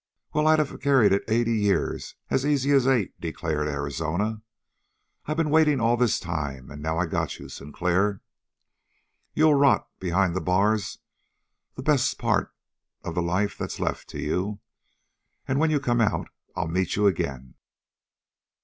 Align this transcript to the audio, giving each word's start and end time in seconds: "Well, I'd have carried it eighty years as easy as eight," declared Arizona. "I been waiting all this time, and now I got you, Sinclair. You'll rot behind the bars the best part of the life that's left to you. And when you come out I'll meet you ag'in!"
"Well, 0.33 0.47
I'd 0.47 0.57
have 0.57 0.81
carried 0.81 1.11
it 1.11 1.21
eighty 1.27 1.55
years 1.57 2.15
as 2.31 2.43
easy 2.43 2.71
as 2.71 2.87
eight," 2.87 3.21
declared 3.21 3.67
Arizona. 3.67 4.41
"I 5.27 5.35
been 5.35 5.51
waiting 5.51 5.79
all 5.79 5.95
this 5.95 6.19
time, 6.19 6.71
and 6.71 6.81
now 6.81 6.97
I 6.97 7.05
got 7.05 7.37
you, 7.37 7.47
Sinclair. 7.49 8.19
You'll 9.35 9.53
rot 9.53 9.87
behind 9.99 10.35
the 10.35 10.41
bars 10.41 10.97
the 11.75 11.83
best 11.83 12.17
part 12.17 12.51
of 13.03 13.13
the 13.13 13.21
life 13.21 13.55
that's 13.55 13.79
left 13.79 14.07
to 14.09 14.19
you. 14.19 14.59
And 15.47 15.59
when 15.59 15.69
you 15.69 15.79
come 15.79 16.01
out 16.01 16.29
I'll 16.55 16.67
meet 16.67 16.95
you 16.95 17.07
ag'in!" 17.07 17.53